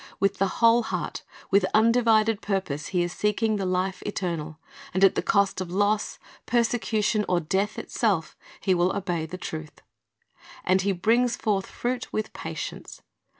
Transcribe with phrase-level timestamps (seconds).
[0.19, 1.21] With the whole heart,
[1.51, 4.57] with undivided purpose, he is seeking the life eternal,
[4.95, 9.79] and at the cost of loss, persecution, or death itself, he will obey the truth.
[10.63, 13.03] And he brings forth fruit "with patience."